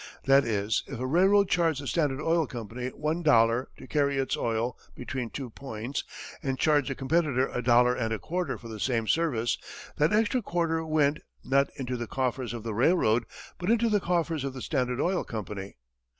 That 0.23 0.45
is, 0.45 0.83
if 0.87 0.97
a 0.99 1.05
railroad 1.05 1.47
charged 1.47 1.79
the 1.79 1.85
Standard 1.85 2.19
Oil 2.21 2.47
Company 2.47 2.87
one 2.87 3.21
dollar 3.21 3.69
to 3.77 3.85
carry 3.85 4.17
its 4.17 4.35
oil 4.35 4.75
between 4.95 5.29
two 5.29 5.51
points 5.51 6.03
and 6.41 6.57
charged 6.57 6.89
a 6.89 6.95
competitor 6.95 7.47
a 7.47 7.61
dollar 7.61 7.93
and 7.93 8.11
a 8.11 8.17
quarter 8.17 8.57
for 8.57 8.67
the 8.67 8.79
same 8.79 9.07
service, 9.07 9.59
that 9.97 10.11
extra 10.11 10.41
quarter 10.41 10.83
went, 10.83 11.19
not 11.43 11.69
into 11.75 11.97
the 11.97 12.07
coffers 12.07 12.51
of 12.51 12.63
the 12.63 12.73
railroad, 12.73 13.25
but 13.59 13.69
into 13.69 13.89
the 13.89 13.99
coffers 13.99 14.43
of 14.43 14.55
the 14.55 14.61
Standard 14.63 14.99
Oil 14.99 15.23
Company. 15.23 15.75